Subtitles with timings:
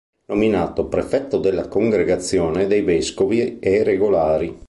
[0.25, 4.59] Nominato Prefetto della Congregazione dei vescovi e regolari.